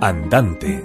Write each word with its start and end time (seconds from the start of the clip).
Andante. 0.00 0.84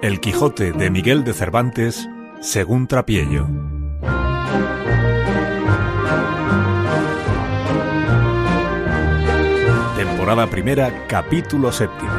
El 0.00 0.20
Quijote 0.20 0.70
de 0.70 0.90
Miguel 0.90 1.24
de 1.24 1.34
Cervantes, 1.34 2.08
según 2.40 2.86
Trapiello. 2.86 3.48
Temporada 9.96 10.48
primera, 10.48 11.06
capítulo 11.08 11.72
séptimo. 11.72 12.12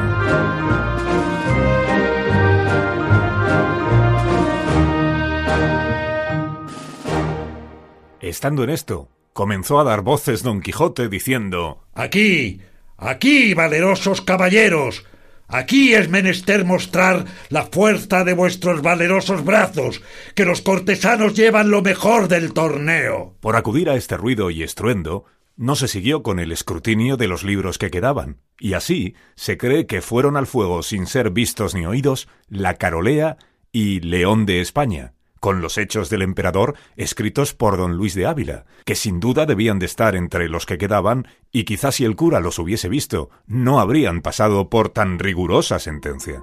Estando 8.20 8.62
en 8.62 8.68
esto, 8.68 9.08
comenzó 9.32 9.80
a 9.80 9.84
dar 9.84 10.02
voces 10.02 10.42
don 10.42 10.60
Quijote 10.60 11.08
diciendo 11.08 11.82
Aquí, 11.94 12.60
aquí, 12.98 13.54
valerosos 13.54 14.20
caballeros, 14.20 15.06
aquí 15.50 15.94
es 15.94 16.08
menester 16.08 16.64
mostrar 16.64 17.26
la 17.48 17.64
fuerza 17.66 18.24
de 18.24 18.32
vuestros 18.32 18.82
valerosos 18.82 19.44
brazos, 19.44 20.02
que 20.34 20.44
los 20.44 20.62
cortesanos 20.62 21.34
llevan 21.34 21.70
lo 21.70 21.82
mejor 21.82 22.28
del 22.28 22.52
torneo. 22.52 23.36
Por 23.40 23.56
acudir 23.56 23.90
a 23.90 23.96
este 23.96 24.16
ruido 24.16 24.50
y 24.50 24.62
estruendo, 24.62 25.24
no 25.56 25.76
se 25.76 25.88
siguió 25.88 26.22
con 26.22 26.38
el 26.38 26.52
escrutinio 26.52 27.16
de 27.16 27.28
los 27.28 27.44
libros 27.44 27.76
que 27.76 27.90
quedaban, 27.90 28.38
y 28.58 28.72
así 28.72 29.14
se 29.34 29.58
cree 29.58 29.86
que 29.86 30.00
fueron 30.00 30.36
al 30.36 30.46
fuego 30.46 30.82
sin 30.82 31.06
ser 31.06 31.30
vistos 31.30 31.74
ni 31.74 31.84
oídos 31.84 32.28
la 32.48 32.74
Carolea 32.74 33.36
y 33.70 34.00
León 34.00 34.46
de 34.46 34.60
España, 34.60 35.12
con 35.40 35.62
los 35.62 35.78
hechos 35.78 36.10
del 36.10 36.22
emperador 36.22 36.76
escritos 36.96 37.54
por 37.54 37.78
don 37.78 37.96
Luis 37.96 38.14
de 38.14 38.26
Ávila, 38.26 38.66
que 38.84 38.94
sin 38.94 39.18
duda 39.18 39.46
debían 39.46 39.78
de 39.78 39.86
estar 39.86 40.14
entre 40.14 40.48
los 40.48 40.66
que 40.66 40.78
quedaban, 40.78 41.26
y 41.50 41.64
quizás 41.64 41.96
si 41.96 42.04
el 42.04 42.14
cura 42.14 42.40
los 42.40 42.58
hubiese 42.58 42.88
visto, 42.88 43.30
no 43.46 43.80
habrían 43.80 44.20
pasado 44.20 44.68
por 44.68 44.90
tan 44.90 45.18
rigurosa 45.18 45.78
sentencia. 45.78 46.42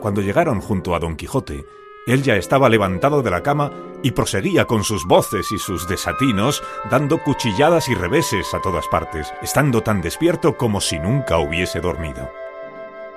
Cuando 0.00 0.22
llegaron 0.22 0.60
junto 0.60 0.94
a 0.94 1.00
don 1.00 1.16
Quijote, 1.16 1.64
él 2.06 2.22
ya 2.22 2.36
estaba 2.36 2.68
levantado 2.68 3.22
de 3.22 3.30
la 3.30 3.42
cama 3.42 3.72
y 4.02 4.12
proseguía 4.12 4.64
con 4.64 4.84
sus 4.84 5.04
voces 5.04 5.50
y 5.50 5.58
sus 5.58 5.88
desatinos, 5.88 6.62
dando 6.90 7.22
cuchilladas 7.22 7.88
y 7.88 7.94
reveses 7.94 8.54
a 8.54 8.62
todas 8.62 8.86
partes, 8.86 9.34
estando 9.42 9.82
tan 9.82 10.00
despierto 10.00 10.56
como 10.56 10.80
si 10.80 10.98
nunca 11.00 11.38
hubiese 11.38 11.80
dormido. 11.80 12.30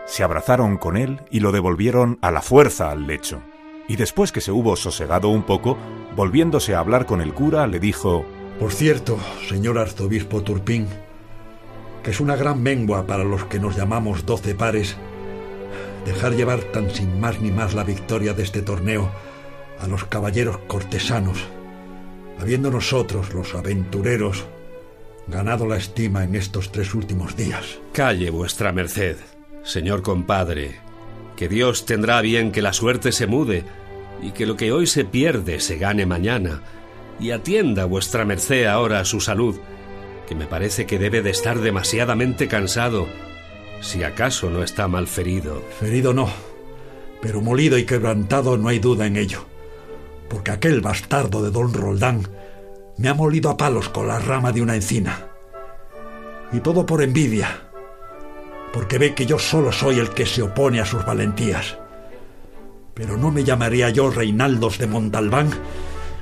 Se 0.05 0.23
abrazaron 0.23 0.77
con 0.77 0.97
él 0.97 1.21
y 1.29 1.39
lo 1.39 1.51
devolvieron 1.51 2.17
a 2.21 2.31
la 2.31 2.41
fuerza 2.41 2.91
al 2.91 3.05
lecho 3.05 3.41
y 3.87 3.95
después 3.95 4.31
que 4.31 4.41
se 4.41 4.51
hubo 4.51 4.75
sosegado 4.75 5.29
un 5.29 5.43
poco, 5.43 5.77
volviéndose 6.15 6.75
a 6.75 6.79
hablar 6.79 7.05
con 7.05 7.21
el 7.21 7.33
cura, 7.33 7.67
le 7.67 7.79
dijo 7.79 8.25
Por 8.59 8.71
cierto, 8.71 9.17
señor 9.47 9.77
arzobispo 9.77 10.41
Turpín, 10.41 10.87
que 12.03 12.11
es 12.11 12.19
una 12.19 12.35
gran 12.35 12.61
mengua 12.61 13.05
para 13.05 13.23
los 13.23 13.45
que 13.45 13.59
nos 13.59 13.75
llamamos 13.75 14.25
doce 14.25 14.55
pares, 14.55 14.97
dejar 16.05 16.33
llevar 16.33 16.61
tan 16.71 16.89
sin 16.89 17.19
más 17.19 17.39
ni 17.41 17.51
más 17.51 17.73
la 17.73 17.83
victoria 17.83 18.33
de 18.33 18.43
este 18.43 18.61
torneo 18.61 19.11
a 19.79 19.87
los 19.87 20.05
caballeros 20.05 20.57
cortesanos, 20.67 21.39
habiendo 22.39 22.71
nosotros, 22.71 23.33
los 23.33 23.55
aventureros, 23.55 24.45
ganado 25.27 25.67
la 25.67 25.77
estima 25.77 26.23
en 26.23 26.35
estos 26.35 26.71
tres 26.71 26.93
últimos 26.93 27.35
días. 27.35 27.79
Calle 27.93 28.29
vuestra 28.29 28.71
merced, 28.71 29.17
señor 29.63 30.01
compadre, 30.01 30.79
que 31.41 31.49
Dios 31.49 31.87
tendrá 31.87 32.21
bien 32.21 32.51
que 32.51 32.61
la 32.61 32.71
suerte 32.71 33.11
se 33.11 33.25
mude 33.25 33.63
y 34.21 34.29
que 34.29 34.45
lo 34.45 34.55
que 34.57 34.71
hoy 34.71 34.85
se 34.85 35.05
pierde 35.05 35.59
se 35.59 35.79
gane 35.79 36.05
mañana, 36.05 36.61
y 37.19 37.31
atienda 37.31 37.85
vuestra 37.85 38.25
merced 38.25 38.65
ahora 38.65 38.99
a 38.99 39.05
su 39.05 39.19
salud, 39.21 39.55
que 40.27 40.35
me 40.35 40.45
parece 40.45 40.85
que 40.85 40.99
debe 40.99 41.23
de 41.23 41.31
estar 41.31 41.59
demasiadamente 41.59 42.47
cansado, 42.47 43.07
si 43.81 44.03
acaso 44.03 44.51
no 44.51 44.61
está 44.61 44.87
mal 44.87 45.07
ferido. 45.07 45.63
Ferido 45.79 46.13
no, 46.13 46.29
pero 47.23 47.41
molido 47.41 47.79
y 47.79 47.85
quebrantado 47.85 48.55
no 48.59 48.67
hay 48.67 48.77
duda 48.77 49.07
en 49.07 49.17
ello, 49.17 49.47
porque 50.29 50.51
aquel 50.51 50.79
bastardo 50.81 51.41
de 51.41 51.49
don 51.49 51.73
Roldán 51.73 52.27
me 52.97 53.09
ha 53.09 53.15
molido 53.15 53.49
a 53.49 53.57
palos 53.57 53.89
con 53.89 54.07
la 54.07 54.19
rama 54.19 54.51
de 54.51 54.61
una 54.61 54.75
encina. 54.75 55.31
Y 56.53 56.59
todo 56.59 56.85
por 56.85 57.01
envidia, 57.01 57.70
porque 58.73 58.97
ve 58.97 59.13
que 59.13 59.25
yo 59.25 59.37
solo 59.39 59.71
soy 59.71 59.99
el 59.99 60.09
que 60.09 60.25
se 60.25 60.41
opone 60.41 60.79
a 60.79 60.85
sus 60.85 61.05
valentías. 61.05 61.77
Pero 62.93 63.17
no 63.17 63.31
me 63.31 63.43
llamaría 63.43 63.89
yo 63.89 64.09
Reinaldos 64.09 64.77
de 64.77 64.87
Montalbán 64.87 65.51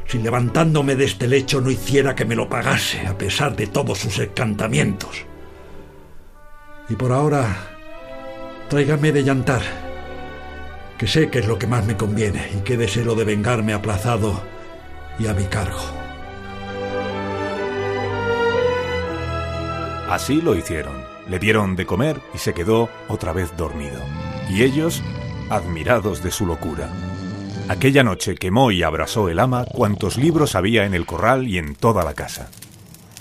si 0.09 0.17
levantándome 0.17 0.95
de 0.95 1.05
este 1.05 1.27
lecho 1.27 1.61
no 1.61 1.69
hiciera 1.69 2.15
que 2.15 2.25
me 2.25 2.35
lo 2.35 2.49
pagase, 2.49 3.05
a 3.05 3.15
pesar 3.15 3.55
de 3.55 3.67
todos 3.67 3.99
sus 3.99 4.17
encantamientos. 4.17 5.23
Y 6.89 6.95
por 6.95 7.11
ahora, 7.11 7.55
tráigame 8.69 9.11
de 9.11 9.23
llantar, 9.23 9.61
que 10.97 11.05
sé 11.05 11.29
que 11.29 11.39
es 11.39 11.47
lo 11.47 11.59
que 11.59 11.67
más 11.67 11.85
me 11.85 11.95
conviene 11.95 12.49
y 12.57 12.61
quédese 12.61 13.05
lo 13.05 13.13
de 13.13 13.23
vengarme 13.23 13.73
aplazado 13.73 14.41
y 15.19 15.27
a 15.27 15.35
mi 15.35 15.43
cargo. 15.43 15.79
Así 20.09 20.41
lo 20.41 20.55
hicieron. 20.55 21.18
Le 21.29 21.39
dieron 21.39 21.75
de 21.75 21.85
comer 21.85 22.21
y 22.33 22.39
se 22.39 22.53
quedó 22.53 22.89
otra 23.07 23.33
vez 23.33 23.55
dormido. 23.55 23.99
Y 24.49 24.63
ellos 24.63 25.03
admirados 25.49 26.23
de 26.23 26.31
su 26.31 26.45
locura. 26.45 26.89
Aquella 27.67 28.03
noche 28.03 28.35
quemó 28.35 28.71
y 28.71 28.81
abrasó 28.81 29.29
el 29.29 29.37
ama 29.37 29.65
cuantos 29.65 30.17
libros 30.17 30.55
había 30.55 30.85
en 30.85 30.95
el 30.95 31.05
corral 31.05 31.47
y 31.47 31.59
en 31.59 31.75
toda 31.75 32.03
la 32.03 32.15
casa. 32.15 32.49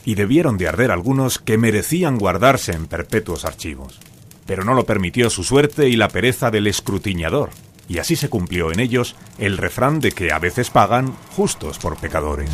Y 0.06 0.14
debieron 0.14 0.56
de 0.56 0.69
arder 0.69 0.91
algunos 0.91 1.38
que 1.38 1.58
merecían 1.58 2.19
guardarse 2.19 2.72
en 2.72 2.86
perpetuos 2.86 3.44
archivos. 3.44 4.00
Pero 4.46 4.64
no 4.64 4.72
lo 4.72 4.86
permitió 4.86 5.28
su 5.28 5.44
suerte 5.44 5.90
y 5.90 5.96
la 5.96 6.08
pereza 6.08 6.50
del 6.50 6.66
escrutiñador, 6.66 7.50
y 7.88 7.98
así 7.98 8.16
se 8.16 8.30
cumplió 8.30 8.72
en 8.72 8.80
ellos 8.80 9.16
el 9.38 9.58
refrán 9.58 10.00
de 10.00 10.12
que 10.12 10.32
a 10.32 10.38
veces 10.38 10.70
pagan 10.70 11.14
justos 11.36 11.78
por 11.78 11.98
pecadores. 11.98 12.48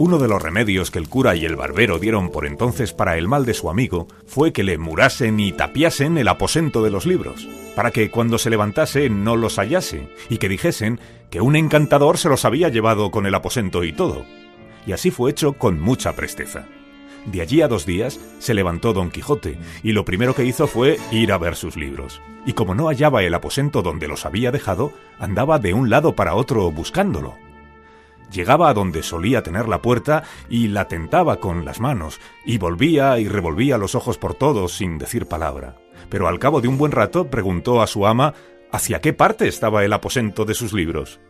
Uno 0.00 0.16
de 0.16 0.28
los 0.28 0.40
remedios 0.40 0.90
que 0.90 0.98
el 0.98 1.10
cura 1.10 1.36
y 1.36 1.44
el 1.44 1.56
barbero 1.56 1.98
dieron 1.98 2.30
por 2.30 2.46
entonces 2.46 2.94
para 2.94 3.18
el 3.18 3.28
mal 3.28 3.44
de 3.44 3.52
su 3.52 3.68
amigo 3.68 4.08
fue 4.24 4.50
que 4.50 4.62
le 4.62 4.78
murasen 4.78 5.38
y 5.38 5.52
tapiasen 5.52 6.16
el 6.16 6.28
aposento 6.28 6.82
de 6.82 6.88
los 6.88 7.04
libros, 7.04 7.46
para 7.76 7.90
que 7.90 8.10
cuando 8.10 8.38
se 8.38 8.48
levantase 8.48 9.10
no 9.10 9.36
los 9.36 9.58
hallase, 9.58 10.08
y 10.30 10.38
que 10.38 10.48
dijesen 10.48 11.00
que 11.28 11.42
un 11.42 11.54
encantador 11.54 12.16
se 12.16 12.30
los 12.30 12.46
había 12.46 12.70
llevado 12.70 13.10
con 13.10 13.26
el 13.26 13.34
aposento 13.34 13.84
y 13.84 13.92
todo. 13.92 14.24
Y 14.86 14.92
así 14.92 15.10
fue 15.10 15.32
hecho 15.32 15.52
con 15.52 15.78
mucha 15.78 16.14
presteza. 16.14 16.64
De 17.26 17.42
allí 17.42 17.60
a 17.60 17.68
dos 17.68 17.84
días 17.84 18.18
se 18.38 18.54
levantó 18.54 18.94
don 18.94 19.10
Quijote, 19.10 19.58
y 19.82 19.92
lo 19.92 20.06
primero 20.06 20.34
que 20.34 20.46
hizo 20.46 20.66
fue 20.66 20.96
ir 21.12 21.30
a 21.30 21.36
ver 21.36 21.56
sus 21.56 21.76
libros. 21.76 22.22
Y 22.46 22.54
como 22.54 22.74
no 22.74 22.86
hallaba 22.86 23.22
el 23.22 23.34
aposento 23.34 23.82
donde 23.82 24.08
los 24.08 24.24
había 24.24 24.50
dejado, 24.50 24.94
andaba 25.18 25.58
de 25.58 25.74
un 25.74 25.90
lado 25.90 26.16
para 26.16 26.36
otro 26.36 26.70
buscándolo 26.70 27.49
llegaba 28.30 28.68
a 28.68 28.74
donde 28.74 29.02
solía 29.02 29.42
tener 29.42 29.68
la 29.68 29.82
puerta 29.82 30.24
y 30.48 30.68
la 30.68 30.88
tentaba 30.88 31.36
con 31.36 31.64
las 31.64 31.80
manos, 31.80 32.20
y 32.44 32.58
volvía 32.58 33.18
y 33.18 33.28
revolvía 33.28 33.78
los 33.78 33.94
ojos 33.94 34.18
por 34.18 34.34
todos 34.34 34.72
sin 34.72 34.98
decir 34.98 35.26
palabra. 35.26 35.76
Pero 36.08 36.28
al 36.28 36.38
cabo 36.38 36.60
de 36.60 36.68
un 36.68 36.78
buen 36.78 36.92
rato 36.92 37.28
preguntó 37.30 37.82
a 37.82 37.86
su 37.86 38.06
ama 38.06 38.34
hacia 38.72 39.00
qué 39.00 39.12
parte 39.12 39.48
estaba 39.48 39.84
el 39.84 39.92
aposento 39.92 40.44
de 40.44 40.54
sus 40.54 40.72
libros. 40.72 41.20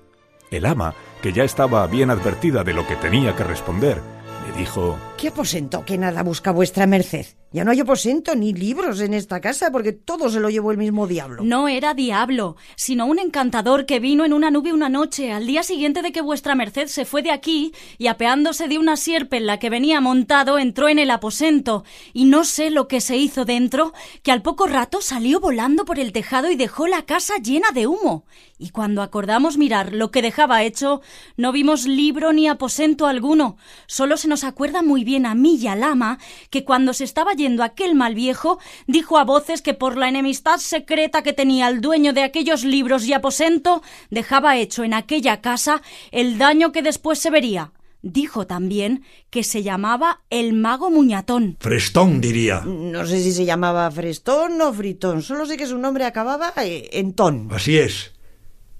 El 0.51 0.67
ama, 0.67 0.95
que 1.23 1.33
ya 1.33 1.45
estaba 1.45 1.87
bien 1.87 2.11
advertida 2.11 2.65
de 2.65 2.75
lo 2.75 2.87
que 2.87 2.97
tenía 2.97 3.37
que 3.37 3.45
responder, 3.45 4.01
le 4.47 4.59
dijo 4.59 4.99
¿Qué 5.21 5.29
aposento 5.29 5.85
que 5.85 5.99
nada 5.99 6.23
busca 6.23 6.51
vuestra 6.51 6.87
merced? 6.87 7.27
Ya 7.53 7.65
no 7.65 7.73
hay 7.73 7.81
aposento 7.81 8.37
ni 8.37 8.55
libros 8.55 9.01
en 9.01 9.13
esta 9.13 9.41
casa 9.41 9.73
porque 9.73 9.93
todo 9.93 10.31
se 10.31 10.39
lo 10.39 10.51
llevó 10.51 10.71
el 10.71 10.79
mismo 10.79 11.09
diablo. 11.09 11.43
No 11.43 11.67
era 11.67 11.95
diablo, 11.95 12.57
sino 12.77 13.07
un 13.07 13.19
encantador 13.19 13.87
que 13.87 13.99
vino 13.99 14.25
en 14.25 14.33
una 14.33 14.53
nube 14.53 14.73
una 14.73 14.89
noche 14.89 15.33
al 15.33 15.49
día 15.49 15.65
siguiente 15.65 16.01
de 16.01 16.13
que 16.13 16.21
vuestra 16.21 16.55
merced 16.55 16.87
se 16.87 17.05
fue 17.05 17.23
de 17.23 17.33
aquí 17.33 17.75
y 17.99 18.07
apeándose 18.07 18.69
de 18.69 18.79
una 18.79 18.97
sierpe 18.97 19.37
en 19.37 19.47
la 19.47 19.59
que 19.59 19.69
venía 19.69 20.01
montado 20.01 20.61
entró 20.61 20.89
en 20.89 21.01
el 21.01 21.11
aposento 21.11 21.83
y 22.13 22.27
no 22.27 22.45
sé 22.45 22.71
lo 22.71 22.87
que 22.87 23.01
se 23.01 23.17
hizo 23.17 23.45
dentro, 23.45 23.93
que 24.23 24.31
al 24.31 24.43
poco 24.43 24.69
rato 24.69 25.01
salió 25.03 25.41
volando 25.41 25.85
por 25.85 25.99
el 25.99 26.13
tejado 26.13 26.53
y 26.53 26.57
dejó 26.57 26.87
la 26.87 27.03
casa 27.03 27.35
llena 27.43 27.73
de 27.73 27.89
humo. 27.89 28.25
Y 28.59 28.71
cuando 28.71 29.03
acordamos 29.03 29.57
mirar 29.57 29.93
lo 29.93 30.13
que 30.13 30.23
dejaba 30.23 30.63
hecho, 30.63 31.01
no 31.37 31.51
vimos 31.51 31.87
libro 31.87 32.33
ni 32.33 32.47
aposento 32.47 33.07
alguno. 33.07 33.57
Solo 33.87 34.17
se 34.17 34.29
nos 34.29 34.45
acuerda 34.45 34.83
muy 34.83 35.03
bien 35.03 35.10
a 35.17 35.35
mí 35.35 35.57
y 35.57 35.67
al 35.67 35.83
ama 35.83 36.19
que 36.51 36.65
cuando 36.65 36.93
se 36.95 37.05
estaba 37.05 37.35
aquel 37.63 37.95
mal 37.95 38.15
viejo, 38.15 38.59
dijo 38.87 39.19
a 39.19 39.25
voces 39.25 39.63
que 39.63 39.75
por 39.75 39.97
la 39.97 40.09
enemistad 40.09 40.59
secreta 40.59 41.23
que 41.23 41.33
tenía 41.33 41.69
el 41.69 41.81
dueño 41.81 42.13
de 42.13 42.23
aquellos 42.23 42.65
libros 42.65 43.07
y 43.07 43.13
aposento, 43.13 43.83
dejaba 44.11 44.57
hecho 44.57 44.85
en 44.85 44.95
aquella 44.95 45.41
casa 45.41 45.83
el 46.11 46.39
daño 46.39 46.73
que 46.73 46.83
después 46.83 47.19
se 47.19 47.31
vería. 47.31 47.73
Dijo 48.03 48.47
también 48.47 49.05
que 49.29 49.45
se 49.45 49.63
llamaba 49.63 50.23
el 50.31 50.55
mago 50.55 50.91
Muñatón. 50.91 51.57
Frestón, 51.61 52.21
diría. 52.21 52.63
No 52.65 53.05
sé 53.07 53.23
si 53.23 53.33
se 53.33 53.45
llamaba 53.45 53.91
Frestón 53.91 54.61
o 54.63 54.73
Fritón, 54.73 55.23
solo 55.23 55.45
sé 55.45 55.59
que 55.59 55.67
su 55.67 55.77
nombre 55.77 56.05
acababa 56.05 56.53
eh, 56.65 56.89
en 56.93 57.13
ton. 57.13 57.49
Así 57.53 57.77
es. 57.77 58.13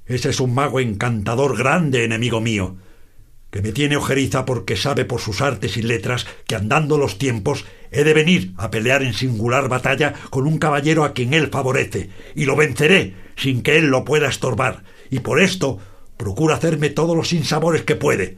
Ese 0.07 0.31
es 0.31 0.41
un 0.41 0.55
mago 0.55 0.81
encantador 0.81 1.57
grande, 1.57 2.05
enemigo 2.05 2.41
mío 2.41 2.77
que 3.51 3.63
me 3.63 3.73
tiene 3.73 3.97
ojeriza 3.97 4.45
porque 4.45 4.77
sabe 4.77 5.05
por 5.05 5.21
sus 5.21 5.41
artes 5.41 5.77
y 5.77 5.83
letras 5.83 6.27
que 6.47 6.55
andando 6.55 6.99
los 6.99 7.19
tiempos 7.19 7.65
he 7.91 8.05
de 8.05 8.15
venir 8.15 8.53
a 8.57 8.71
pelear 8.71 9.03
en 9.03 9.15
singular 9.15 9.69
batalla 9.69 10.15
con 10.31 10.47
un 10.47 10.59
caballero 10.59 11.05
a 11.05 11.13
quien 11.13 11.35
él 11.35 11.49
favorece, 11.49 12.11
y 12.35 12.45
lo 12.45 12.57
venceré 12.57 13.15
sin 13.37 13.63
que 13.63 13.79
él 13.79 13.87
lo 13.87 14.05
pueda 14.05 14.29
estorbar, 14.29 14.85
y 15.11 15.21
por 15.21 15.41
esto 15.41 15.79
procura 16.17 16.57
hacerme 16.57 16.91
todos 16.91 17.17
los 17.17 17.29
sinsabores 17.29 17.83
que 17.83 17.97
puede. 17.97 18.37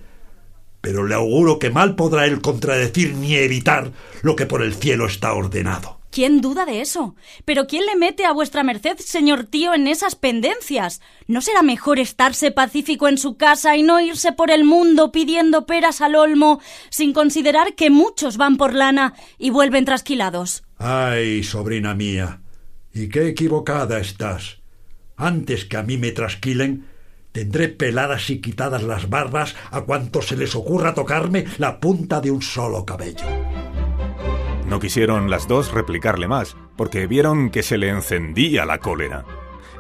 Pero 0.81 1.07
le 1.07 1.15
auguro 1.15 1.59
que 1.59 1.71
mal 1.71 1.95
podrá 1.95 2.27
él 2.27 2.41
contradecir 2.41 3.15
ni 3.15 3.37
evitar 3.37 3.93
lo 4.23 4.37
que 4.37 4.47
por 4.47 4.63
el 4.63 4.75
cielo 4.75 5.07
está 5.07 5.33
ordenado. 5.33 6.02
¿Quién 6.13 6.43
duda 6.43 6.67
de 6.67 6.83
eso? 6.83 7.17
Pero 7.47 7.67
¿quién 7.67 7.87
le 7.87 7.97
mete 7.97 8.27
a 8.27 8.33
vuestra 8.33 8.63
merced, 8.63 8.99
señor 8.99 9.45
tío, 9.45 9.73
en 9.73 9.87
esas 9.87 10.15
pendencias? 10.15 11.01
¿No 11.27 11.41
será 11.41 11.63
mejor 11.63 11.99
estarse 11.99 12.51
pacífico 12.51 13.09
en 13.09 13.17
su 13.17 13.39
casa 13.39 13.79
y 13.79 13.83
no 13.83 13.99
irse 13.99 14.33
por 14.33 14.51
el 14.51 14.63
mundo 14.63 15.11
pidiendo 15.11 15.65
peras 15.65 16.03
al 16.03 16.15
olmo, 16.15 16.61
sin 16.91 17.15
considerar 17.15 17.75
que 17.77 17.89
muchos 17.89 18.37
van 18.37 18.59
por 18.59 18.75
lana 18.75 19.15
y 19.39 19.49
vuelven 19.49 19.87
trasquilados? 19.87 20.65
Ay, 20.77 21.43
sobrina 21.45 21.95
mía, 21.95 22.43
y 22.93 23.09
qué 23.09 23.29
equivocada 23.29 23.99
estás. 23.99 24.59
Antes 25.17 25.65
que 25.65 25.79
a 25.79 25.83
mí 25.83 25.97
me 25.97 26.11
trasquilen, 26.11 26.89
tendré 27.33 27.71
peladas 27.71 28.29
y 28.29 28.43
quitadas 28.43 28.83
las 28.83 29.09
barbas 29.09 29.57
a 29.71 29.81
cuanto 29.81 30.21
se 30.21 30.37
les 30.37 30.55
ocurra 30.55 30.93
tocarme 30.93 31.47
la 31.57 31.81
punta 31.81 32.21
de 32.21 32.31
un 32.31 32.43
solo 32.43 32.85
cabello. 32.85 33.25
No 34.73 34.81
quisieron 34.81 35.29
las 35.29 35.49
dos 35.49 35.71
replicarle 35.71 36.29
más, 36.29 36.57
porque 36.77 37.07
vieron 37.07 37.51
que 37.51 37.63
se 37.63 37.77
le 37.77 37.91
encendía 37.91 38.65
la 38.65 38.79
cólera. 38.79 39.27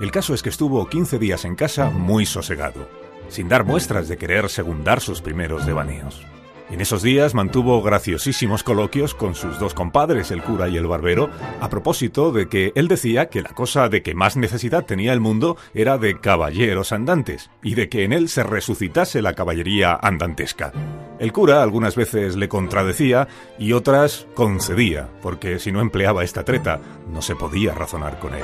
El 0.02 0.10
caso 0.10 0.34
es 0.34 0.42
que 0.42 0.50
estuvo 0.50 0.86
15 0.86 1.18
días 1.18 1.46
en 1.46 1.54
casa 1.54 1.88
muy 1.88 2.26
sosegado, 2.26 2.90
sin 3.30 3.48
dar 3.48 3.64
muestras 3.64 4.06
de 4.06 4.18
querer 4.18 4.50
segundar 4.50 5.00
sus 5.00 5.22
primeros 5.22 5.64
devaneos. 5.64 6.26
En 6.70 6.80
esos 6.80 7.02
días 7.02 7.34
mantuvo 7.34 7.82
graciosísimos 7.82 8.62
coloquios 8.62 9.14
con 9.14 9.34
sus 9.34 9.58
dos 9.58 9.74
compadres, 9.74 10.30
el 10.30 10.42
cura 10.42 10.68
y 10.68 10.76
el 10.76 10.86
barbero, 10.86 11.28
a 11.60 11.68
propósito 11.68 12.32
de 12.32 12.48
que 12.48 12.72
él 12.74 12.88
decía 12.88 13.28
que 13.28 13.42
la 13.42 13.50
cosa 13.50 13.88
de 13.88 14.02
que 14.02 14.14
más 14.14 14.36
necesidad 14.36 14.84
tenía 14.84 15.12
el 15.12 15.20
mundo 15.20 15.56
era 15.74 15.98
de 15.98 16.18
caballeros 16.18 16.92
andantes, 16.92 17.50
y 17.62 17.74
de 17.74 17.88
que 17.88 18.04
en 18.04 18.12
él 18.12 18.28
se 18.28 18.42
resucitase 18.42 19.22
la 19.22 19.34
caballería 19.34 19.98
andantesca. 20.00 20.72
El 21.18 21.32
cura 21.32 21.62
algunas 21.62 21.94
veces 21.94 22.36
le 22.36 22.48
contradecía 22.48 23.28
y 23.58 23.74
otras 23.74 24.26
concedía, 24.34 25.08
porque 25.22 25.58
si 25.58 25.72
no 25.72 25.80
empleaba 25.80 26.24
esta 26.24 26.44
treta, 26.44 26.80
no 27.12 27.22
se 27.22 27.36
podía 27.36 27.74
razonar 27.74 28.18
con 28.18 28.34
él. 28.34 28.42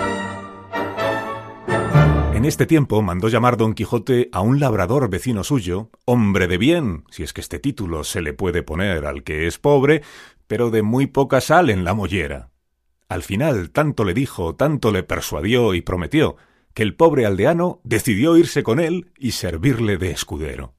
En 2.39 2.45
este 2.45 2.67
tiempo 2.67 3.03
mandó 3.03 3.27
llamar 3.29 3.57
don 3.57 3.75
Quijote 3.75 4.29
a 4.31 4.43
un 4.43 4.61
labrador 4.61 5.11
vecino 5.11 5.43
suyo, 5.43 5.91
hombre 6.05 6.47
de 6.47 6.57
bien, 6.57 7.03
si 7.11 7.25
es 7.25 7.33
que 7.33 7.41
este 7.41 7.59
título 7.59 8.05
se 8.05 8.23
le 8.23 8.33
puede 8.33 8.63
poner 8.63 9.07
al 9.07 9.25
que 9.25 9.49
es 9.49 9.59
pobre, 9.59 10.03
pero 10.47 10.71
de 10.71 10.83
muy 10.83 11.09
poca 11.09 11.41
sal 11.41 11.69
en 11.69 11.83
la 11.83 11.95
mollera. 11.95 12.51
Al 13.09 13.25
final 13.25 13.71
tanto 13.71 14.05
le 14.05 14.15
dijo, 14.15 14.55
tanto 14.55 14.93
le 14.93 15.03
persuadió 15.03 15.75
y 15.75 15.81
prometió, 15.81 16.37
que 16.75 16.85
el 16.85 16.95
pobre 16.95 17.27
aldeano 17.27 17.81
decidió 17.83 18.37
irse 18.37 18.63
con 18.63 18.79
él 18.79 19.11
y 19.19 19.33
servirle 19.33 19.97
de 19.97 20.13
escudero. 20.13 20.77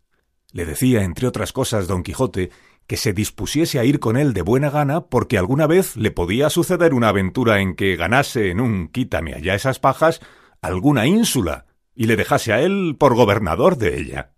Le 0.53 0.65
decía, 0.65 1.03
entre 1.03 1.27
otras 1.27 1.51
cosas, 1.51 1.89
don 1.89 2.03
Quijote, 2.03 2.51
que 2.87 2.95
se 2.95 3.11
dispusiese 3.11 3.79
a 3.79 3.83
ir 3.83 3.99
con 3.99 4.15
él 4.15 4.33
de 4.33 4.43
buena 4.43 4.69
gana 4.69 5.07
porque 5.07 5.37
alguna 5.37 5.67
vez 5.67 5.97
le 5.97 6.11
podía 6.11 6.49
suceder 6.49 6.93
una 6.93 7.09
aventura 7.09 7.59
en 7.59 7.75
que 7.75 7.97
ganase 7.97 8.49
en 8.49 8.61
un 8.61 8.87
quítame 8.87 9.33
allá 9.33 9.55
esas 9.55 9.77
pajas 9.77 10.21
alguna 10.61 11.07
ínsula 11.07 11.65
y 11.95 12.05
le 12.05 12.15
dejase 12.15 12.53
a 12.53 12.61
él 12.61 12.95
por 12.97 13.15
gobernador 13.15 13.77
de 13.77 13.99
ella. 13.99 14.31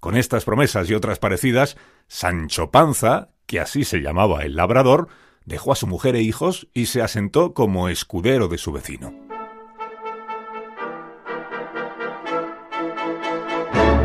Con 0.00 0.16
estas 0.16 0.44
promesas 0.44 0.90
y 0.90 0.94
otras 0.94 1.18
parecidas, 1.18 1.76
Sancho 2.08 2.70
Panza, 2.70 3.28
que 3.46 3.60
así 3.60 3.84
se 3.84 4.00
llamaba 4.00 4.42
el 4.42 4.56
labrador, 4.56 5.08
dejó 5.44 5.72
a 5.72 5.76
su 5.76 5.86
mujer 5.86 6.16
e 6.16 6.22
hijos 6.22 6.68
y 6.74 6.86
se 6.86 7.02
asentó 7.02 7.54
como 7.54 7.88
escudero 7.88 8.48
de 8.48 8.58
su 8.58 8.72
vecino. 8.72 9.14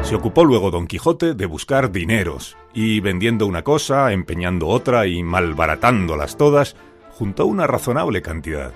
Se 0.04 0.16
ocupó 0.16 0.46
luego 0.46 0.72
don 0.72 0.88
Quijote 0.88 1.34
de 1.34 1.46
buscar 1.46 1.92
dineros, 1.92 2.56
y 2.74 3.02
vendiendo 3.02 3.46
una 3.46 3.64
cosa, 3.64 4.14
empeñando 4.14 4.68
otra 4.68 5.06
y 5.06 5.22
malbaratándolas 5.22 6.38
todas, 6.38 6.78
juntó 7.10 7.46
una 7.46 7.68
razonable 7.68 8.22
cantidad. 8.22 8.72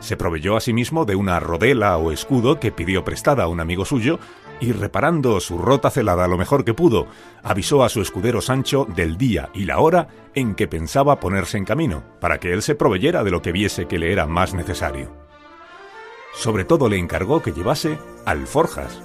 Se 0.00 0.16
proveyó 0.16 0.56
asimismo 0.56 1.04
de 1.04 1.16
una 1.16 1.40
rodela 1.40 1.96
o 1.96 2.12
escudo 2.12 2.60
que 2.60 2.72
pidió 2.72 3.04
prestada 3.04 3.44
a 3.44 3.48
un 3.48 3.60
amigo 3.60 3.84
suyo, 3.84 4.18
y 4.60 4.72
reparando 4.72 5.38
su 5.40 5.58
rota 5.58 5.90
celada 5.90 6.26
lo 6.26 6.36
mejor 6.36 6.64
que 6.64 6.74
pudo, 6.74 7.06
avisó 7.42 7.84
a 7.84 7.88
su 7.88 8.00
escudero 8.00 8.40
Sancho 8.40 8.86
del 8.94 9.16
día 9.16 9.50
y 9.54 9.64
la 9.64 9.78
hora 9.78 10.08
en 10.34 10.54
que 10.54 10.66
pensaba 10.66 11.20
ponerse 11.20 11.58
en 11.58 11.64
camino, 11.64 12.02
para 12.20 12.38
que 12.38 12.52
él 12.52 12.62
se 12.62 12.74
proveyera 12.74 13.24
de 13.24 13.30
lo 13.30 13.42
que 13.42 13.52
viese 13.52 13.86
que 13.86 13.98
le 13.98 14.12
era 14.12 14.26
más 14.26 14.54
necesario. 14.54 15.12
Sobre 16.34 16.64
todo 16.64 16.88
le 16.88 16.98
encargó 16.98 17.42
que 17.42 17.52
llevase 17.52 17.98
alforjas, 18.24 19.00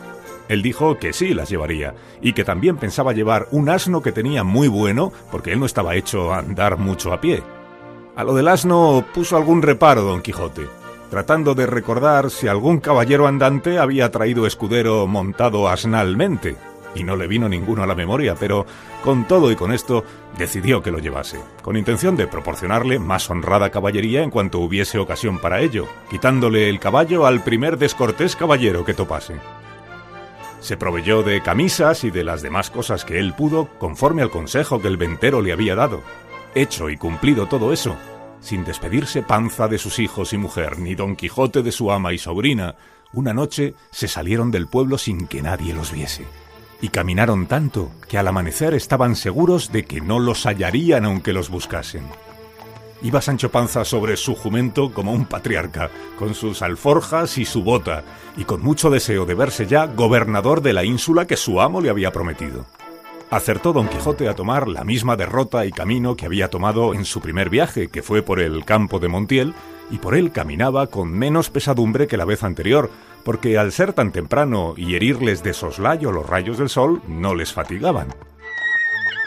él 0.50 0.62
dijo 0.62 0.98
que 0.98 1.14
sí 1.14 1.34
las 1.34 1.50
llevaría, 1.50 1.96
y 2.22 2.34
que 2.34 2.44
también 2.44 2.78
pensaba 2.78 3.14
llevar 3.14 3.48
un 3.52 3.70
asno 3.70 4.02
que 4.02 4.12
tenía 4.12 4.44
muy 4.44 4.68
bueno, 4.68 5.12
porque 5.32 5.54
él 5.54 5.60
no 5.60 5.66
estaba 5.66 5.96
hecho 5.96 6.34
a 6.34 6.40
andar 6.40 6.78
mucho 6.78 7.14
a 7.14 7.22
pie. 7.22 7.42
A 8.16 8.24
lo 8.24 8.36
del 8.36 8.48
asno 8.48 9.06
puso 9.14 9.38
algún 9.38 9.62
reparo 9.62 10.04
don 10.04 10.22
Quijote, 10.22 10.68
tratando 11.14 11.54
de 11.54 11.68
recordar 11.68 12.32
si 12.32 12.48
algún 12.48 12.80
caballero 12.80 13.28
andante 13.28 13.78
había 13.78 14.10
traído 14.10 14.48
escudero 14.48 15.06
montado 15.06 15.70
asnalmente, 15.70 16.56
y 16.96 17.04
no 17.04 17.16
le 17.16 17.28
vino 17.28 17.48
ninguno 17.48 17.84
a 17.84 17.86
la 17.86 17.94
memoria, 17.94 18.34
pero 18.34 18.66
con 19.04 19.28
todo 19.28 19.52
y 19.52 19.56
con 19.56 19.72
esto 19.72 20.04
decidió 20.40 20.82
que 20.82 20.90
lo 20.90 20.98
llevase, 20.98 21.40
con 21.62 21.78
intención 21.78 22.18
de 22.18 22.26
proporcionarle 22.26 22.98
más 22.98 23.30
honrada 23.30 23.70
caballería 23.70 24.24
en 24.24 24.32
cuanto 24.32 24.58
hubiese 24.58 24.98
ocasión 24.98 25.38
para 25.38 25.62
ello, 25.62 25.88
quitándole 26.10 26.68
el 26.68 26.80
caballo 26.80 27.28
al 27.28 27.44
primer 27.44 27.78
descortés 27.78 28.36
caballero 28.36 28.84
que 28.84 28.96
topase. 28.96 29.36
Se 30.62 30.78
proveyó 30.78 31.22
de 31.22 31.44
camisas 31.44 32.06
y 32.06 32.10
de 32.10 32.24
las 32.24 32.42
demás 32.42 32.72
cosas 32.72 33.06
que 33.06 33.20
él 33.20 33.36
pudo 33.36 33.70
conforme 33.78 34.24
al 34.24 34.32
consejo 34.32 34.82
que 34.82 34.88
el 34.88 34.98
ventero 34.98 35.44
le 35.44 35.54
había 35.54 35.76
dado. 35.76 36.02
Hecho 36.56 36.90
y 36.90 36.98
cumplido 36.98 37.46
todo 37.46 37.72
eso, 37.72 37.98
sin 38.44 38.64
despedirse 38.66 39.24
Panza 39.24 39.68
de 39.68 39.78
sus 39.78 40.00
hijos 40.00 40.34
y 40.34 40.38
mujer, 40.38 40.78
ni 40.78 40.94
Don 40.94 41.16
Quijote 41.16 41.64
de 41.64 41.72
su 41.72 41.92
ama 41.92 42.14
y 42.14 42.18
sobrina, 42.18 42.76
una 43.14 43.34
noche 43.34 43.74
se 43.92 44.08
salieron 44.08 44.52
del 44.52 44.68
pueblo 44.68 44.98
sin 44.98 45.28
que 45.28 45.42
nadie 45.42 45.74
los 45.74 45.92
viese. 45.92 46.26
Y 46.82 46.90
caminaron 46.90 47.48
tanto 47.48 47.92
que 48.10 48.18
al 48.18 48.28
amanecer 48.28 48.74
estaban 48.74 49.16
seguros 49.16 49.72
de 49.72 49.86
que 49.86 50.02
no 50.02 50.20
los 50.20 50.46
hallarían 50.46 51.06
aunque 51.06 51.32
los 51.32 51.50
buscasen. 51.50 52.04
Iba 53.02 53.22
Sancho 53.22 53.50
Panza 53.50 53.86
sobre 53.86 54.18
su 54.18 54.36
jumento 54.36 54.94
como 54.94 55.14
un 55.14 55.26
patriarca, 55.26 55.90
con 56.18 56.34
sus 56.34 56.62
alforjas 56.62 57.38
y 57.38 57.46
su 57.46 57.64
bota, 57.64 58.04
y 58.38 58.46
con 58.46 58.62
mucho 58.62 58.90
deseo 58.90 59.26
de 59.26 59.36
verse 59.36 59.68
ya 59.68 59.86
gobernador 59.88 60.62
de 60.62 60.74
la 60.74 60.84
ínsula 60.84 61.28
que 61.28 61.38
su 61.38 61.62
amo 61.62 61.82
le 61.82 61.90
había 61.90 62.12
prometido. 62.12 62.66
Acertó 63.30 63.74
don 63.74 63.88
Quijote 63.88 64.30
a 64.30 64.36
tomar 64.36 64.68
la 64.68 64.84
misma 64.84 65.16
derrota 65.16 65.66
y 65.66 65.72
camino 65.72 66.16
que 66.16 66.26
había 66.26 66.50
tomado 66.50 66.94
en 66.94 67.06
su 67.06 67.20
primer 67.20 67.50
viaje, 67.50 67.88
que 67.88 68.04
fue 68.04 68.22
por 68.22 68.40
el 68.40 68.64
campo 68.66 69.00
de 69.00 69.08
Montiel, 69.08 69.54
y 69.90 69.98
por 69.98 70.16
él 70.16 70.32
caminaba 70.32 70.88
con 70.88 71.12
menos 71.12 71.50
pesadumbre 71.50 72.08
que 72.08 72.18
la 72.18 72.26
vez 72.26 72.44
anterior, 72.44 72.90
porque 73.24 73.58
al 73.58 73.72
ser 73.72 73.94
tan 73.94 74.12
temprano 74.12 74.74
y 74.78 74.96
herirles 74.96 75.44
de 75.44 75.54
soslayo 75.54 76.12
los 76.12 76.28
rayos 76.28 76.58
del 76.58 76.70
sol, 76.70 77.02
no 77.08 77.36
les 77.36 77.54
fatigaban. 77.54 78.10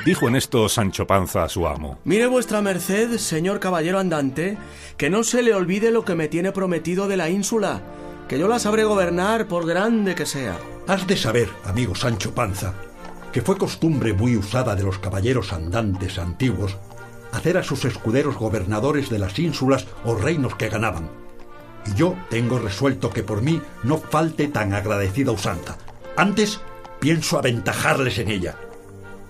Dijo 0.05 0.29
en 0.29 0.37
esto 0.37 0.69
Sancho 0.69 1.05
Panza 1.07 1.43
a 1.43 1.49
su 1.49 1.67
amo. 1.67 1.99
Mire 2.05 2.29
vuestra 2.29 2.63
merced, 2.63 3.19
señor 3.19 3.59
caballero 3.59 3.99
andante, 3.99 4.57
que 4.97 5.11
no 5.11 5.25
se 5.25 5.43
le 5.43 5.53
olvide 5.53 5.91
lo 5.91 6.05
que 6.05 6.15
me 6.15 6.29
tiene 6.29 6.53
prometido 6.53 7.09
de 7.09 7.17
la 7.17 7.29
ínsula, 7.29 7.81
que 8.29 8.39
yo 8.39 8.47
la 8.47 8.61
sabré 8.61 8.85
gobernar 8.85 9.49
por 9.49 9.67
grande 9.67 10.15
que 10.15 10.25
sea. 10.25 10.59
Has 10.87 11.09
de 11.09 11.17
saber, 11.17 11.49
amigo 11.65 11.97
Sancho 11.97 12.33
Panza, 12.33 12.75
que 13.37 13.43
fue 13.43 13.59
costumbre 13.59 14.15
muy 14.15 14.35
usada 14.35 14.75
de 14.75 14.83
los 14.83 14.99
caballeros 14.99 15.53
andantes 15.53 16.19
antiguos 16.19 16.79
hacer 17.33 17.59
a 17.59 17.63
sus 17.63 17.85
escuderos 17.85 18.39
gobernadores 18.39 19.11
de 19.11 19.19
las 19.19 19.39
ínsulas 19.39 19.87
o 20.07 20.15
reinos 20.15 20.55
que 20.55 20.71
ganaban. 20.71 21.11
Y 21.85 21.93
yo 21.93 22.17
tengo 22.31 22.59
resuelto 22.59 23.11
que 23.11 23.23
por 23.23 23.43
mí 23.43 23.61
no 23.83 23.99
falte 23.99 24.49
tan 24.49 24.73
agradecida 24.73 25.33
usanza. 25.33 25.77
Antes 26.17 26.63
pienso 26.99 27.39
aventajarles 27.39 28.17
en 28.21 28.31
ella 28.31 28.57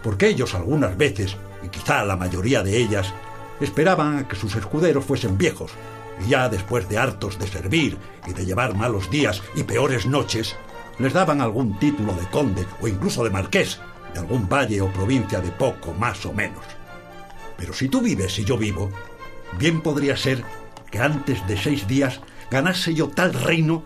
porque 0.05 0.29
ellos 0.29 0.55
algunas 0.55 0.97
veces, 0.97 1.37
y 1.65 1.69
quizá 1.69 2.05
la 2.05 2.17
mayoría 2.17 2.63
de 2.63 2.77
ellas, 2.77 3.13
esperaban 3.59 4.19
a 4.19 4.29
que 4.29 4.37
sus 4.37 4.55
escuderos 4.55 5.05
fuesen 5.05 5.37
viejos, 5.37 5.73
y 6.25 6.31
ya 6.31 6.49
después 6.49 6.89
de 6.89 6.99
hartos 6.99 7.41
de 7.41 7.49
servir 7.49 7.99
y 8.25 8.35
de 8.35 8.47
llevar 8.47 8.77
malos 8.77 9.11
días 9.11 9.43
y 9.57 9.65
peores 9.65 10.07
noches, 10.07 10.55
les 11.01 11.13
daban 11.13 11.41
algún 11.41 11.77
título 11.81 12.13
de 12.13 12.31
conde 12.31 12.65
o 12.81 12.87
incluso 12.87 13.25
de 13.25 13.31
marqués 13.31 13.81
de 14.17 14.23
algún 14.23 14.49
valle 14.49 14.81
o 14.81 14.89
provincia 14.89 15.41
de 15.45 15.53
poco 15.53 15.93
más 15.93 16.25
o 16.25 16.33
menos. 16.33 16.65
Pero 17.59 17.75
si 17.75 17.89
tú 17.89 18.01
vives 18.01 18.39
y 18.39 18.45
yo 18.45 18.57
vivo, 18.57 18.89
bien 19.59 19.83
podría 19.83 20.17
ser 20.17 20.43
que 20.91 20.99
antes 20.99 21.47
de 21.47 21.57
seis 21.59 21.87
días 21.87 22.21
ganase 22.51 22.95
yo 22.95 23.09
tal 23.09 23.35
reino 23.35 23.85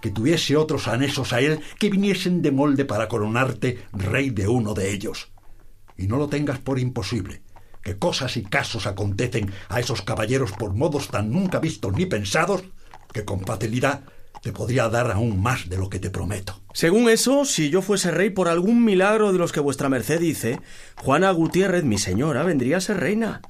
que 0.00 0.10
tuviese 0.10 0.56
otros 0.56 0.86
anexos 0.86 1.32
a 1.32 1.40
él 1.40 1.60
que 1.80 1.90
viniesen 1.90 2.42
de 2.42 2.52
molde 2.52 2.84
para 2.84 3.08
coronarte 3.08 3.82
rey 3.92 4.30
de 4.30 4.46
uno 4.46 4.74
de 4.74 4.92
ellos 4.92 5.32
y 5.96 6.06
no 6.06 6.16
lo 6.16 6.28
tengas 6.28 6.58
por 6.60 6.78
imposible, 6.78 7.42
que 7.82 7.98
cosas 7.98 8.36
y 8.36 8.42
casos 8.42 8.86
acontecen 8.86 9.52
a 9.68 9.80
esos 9.80 10.02
caballeros 10.02 10.52
por 10.52 10.74
modos 10.74 11.08
tan 11.08 11.30
nunca 11.30 11.58
vistos 11.58 11.92
ni 11.92 12.06
pensados, 12.06 12.62
que 13.12 13.24
con 13.24 13.40
facilidad 13.40 14.04
te 14.40 14.52
podría 14.52 14.88
dar 14.88 15.10
aún 15.10 15.42
más 15.42 15.68
de 15.68 15.76
lo 15.76 15.88
que 15.88 15.98
te 15.98 16.10
prometo. 16.10 16.60
Según 16.72 17.08
eso, 17.08 17.44
si 17.44 17.70
yo 17.70 17.82
fuese 17.82 18.10
rey 18.10 18.30
por 18.30 18.48
algún 18.48 18.84
milagro 18.84 19.32
de 19.32 19.38
los 19.38 19.52
que 19.52 19.60
vuestra 19.60 19.88
merced 19.88 20.20
dice, 20.20 20.60
Juana 20.96 21.30
Gutiérrez, 21.30 21.84
mi 21.84 21.98
señora, 21.98 22.42
vendría 22.42 22.78
a 22.78 22.80
ser 22.80 22.98
reina. 22.98 23.42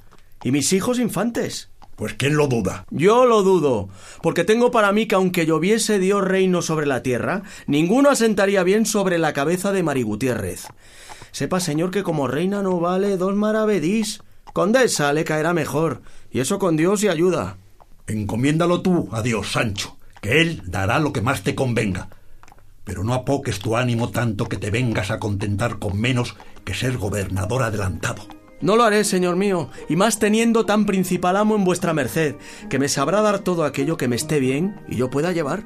Y 0.43 0.51
mis 0.51 0.73
hijos 0.73 0.99
infantes. 0.99 1.69
Pues 1.95 2.15
quién 2.15 2.35
lo 2.35 2.47
duda. 2.47 2.85
Yo 2.89 3.25
lo 3.25 3.43
dudo, 3.43 3.87
porque 4.21 4.43
tengo 4.43 4.71
para 4.71 4.91
mí 4.91 5.05
que 5.05 5.15
aunque 5.15 5.45
lloviese 5.45 5.99
Dios 5.99 6.23
reino 6.23 6.61
sobre 6.61 6.87
la 6.87 7.03
tierra, 7.03 7.43
ninguno 7.67 8.09
asentaría 8.09 8.63
bien 8.63 8.85
sobre 8.85 9.19
la 9.19 9.33
cabeza 9.33 9.71
de 9.71 9.83
Mari 9.83 10.01
Gutiérrez. 10.01 10.67
Sepa, 11.31 11.59
señor, 11.59 11.91
que 11.91 12.03
como 12.03 12.27
reina 12.27 12.61
no 12.61 12.79
vale 12.79 13.17
dos 13.17 13.35
maravedís. 13.35 14.21
Condesa 14.53 15.13
le 15.13 15.23
caerá 15.23 15.53
mejor, 15.53 16.01
y 16.31 16.39
eso 16.39 16.59
con 16.59 16.77
Dios 16.77 17.03
y 17.03 17.07
ayuda. 17.07 17.57
Encomiéndalo 18.07 18.81
tú 18.81 19.09
a 19.11 19.21
Dios, 19.21 19.51
Sancho, 19.51 19.97
que 20.23 20.41
Él 20.41 20.63
dará 20.65 20.99
lo 20.99 21.11
que 21.13 21.21
más 21.21 21.43
te 21.43 21.53
convenga. 21.53 22.07
Pero 22.85 23.03
no 23.03 23.13
apoques 23.13 23.59
tu 23.59 23.75
ánimo 23.75 24.09
tanto 24.09 24.45
que 24.45 24.57
te 24.57 24.71
vengas 24.71 25.11
a 25.11 25.19
contentar 25.19 25.79
con 25.79 25.99
menos 25.99 26.35
que 26.63 26.73
ser 26.73 26.97
gobernador 26.97 27.61
adelantado. 27.61 28.25
No 28.61 28.77
lo 28.77 28.85
haré, 28.85 29.03
señor 29.03 29.35
mío, 29.35 29.69
y 29.89 29.97
más 29.97 30.19
teniendo 30.19 30.65
tan 30.65 30.85
principal 30.85 31.35
amo 31.35 31.55
en 31.55 31.65
vuestra 31.65 31.93
merced, 31.93 32.35
que 32.69 32.79
me 32.79 32.87
sabrá 32.87 33.21
dar 33.21 33.39
todo 33.39 33.65
aquello 33.65 33.97
que 33.97 34.07
me 34.07 34.15
esté 34.15 34.39
bien 34.39 34.79
y 34.87 34.95
yo 34.95 35.09
pueda 35.09 35.33
llevar. 35.33 35.63